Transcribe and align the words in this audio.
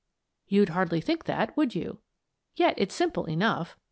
You'd 0.47 0.69
hardly 0.69 0.99
think 0.99 1.25
that, 1.25 1.55
would 1.55 1.75
you? 1.75 1.99
Yet 2.55 2.73
it's 2.75 2.95
simple 2.95 3.25
enough. 3.25 3.77